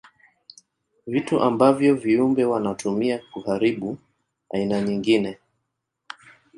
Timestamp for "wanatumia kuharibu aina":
2.45-4.81